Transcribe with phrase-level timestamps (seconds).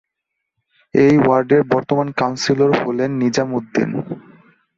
[0.93, 3.89] এ ওয়ার্ডের বর্তমান কাউন্সিলর হলেন নিজাম উদ্দিন।